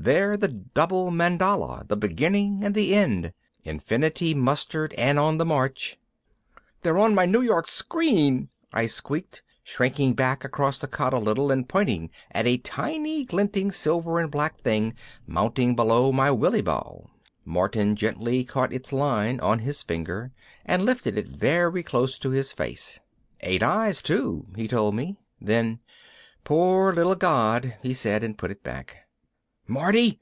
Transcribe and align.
They're 0.00 0.36
the 0.36 0.48
double 0.48 1.10
mandala, 1.10 1.86
the 1.88 1.96
beginning 1.96 2.62
and 2.64 2.74
the 2.74 2.94
end, 2.94 3.32
infinity 3.64 4.32
mustered 4.32 4.94
and 4.94 5.18
on 5.18 5.36
the 5.36 5.44
march" 5.44 5.98
"They're 6.82 6.96
also 6.96 7.06
on 7.10 7.14
my 7.16 7.26
New 7.26 7.42
York 7.42 7.66
screen!" 7.66 8.48
I 8.72 8.86
squeaked, 8.86 9.42
shrinking 9.64 10.14
back 10.14 10.44
across 10.44 10.78
the 10.78 10.86
cot 10.86 11.12
a 11.12 11.18
little 11.18 11.50
and 11.50 11.68
pointing 11.68 12.10
at 12.30 12.46
a 12.46 12.56
tiny 12.58 13.24
glinting 13.24 13.70
silver 13.72 14.18
and 14.20 14.30
black 14.30 14.60
thing 14.60 14.94
mounting 15.26 15.74
below 15.76 16.12
my 16.12 16.30
Willy 16.30 16.62
ball. 16.62 17.10
Martin 17.44 17.94
gently 17.96 18.44
caught 18.44 18.72
its 18.72 18.92
line 18.94 19.40
on 19.40 19.58
his 19.58 19.82
finger 19.82 20.30
and 20.64 20.86
lifted 20.86 21.18
it 21.18 21.26
very 21.28 21.82
close 21.82 22.16
to 22.18 22.30
his 22.30 22.52
face. 22.52 23.00
"Eight 23.40 23.64
eyes 23.64 24.00
too," 24.00 24.46
he 24.56 24.68
told 24.68 24.94
me. 24.94 25.18
Then, 25.40 25.80
"Poor 26.44 26.94
little 26.94 27.16
god," 27.16 27.76
he 27.82 27.92
said 27.92 28.22
and 28.24 28.38
put 28.38 28.52
it 28.52 28.62
back. 28.62 28.98
"Marty? 29.70 30.18